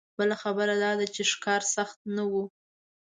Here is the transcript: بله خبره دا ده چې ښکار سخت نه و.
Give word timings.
بله 0.17 0.35
خبره 0.43 0.75
دا 0.83 0.91
ده 0.99 1.05
چې 1.13 1.21
ښکار 1.31 1.61
سخت 1.75 1.99
نه 2.15 2.23
و. 2.31 2.33